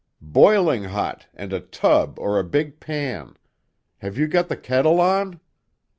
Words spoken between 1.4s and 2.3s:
a tub